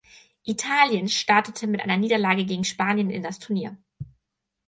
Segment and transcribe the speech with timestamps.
[0.45, 3.77] Italien startete mit einer Niederlage gegen Spanien in das Turnier.